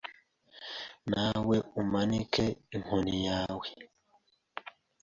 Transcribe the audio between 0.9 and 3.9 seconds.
Nawe umanike inkoni yawe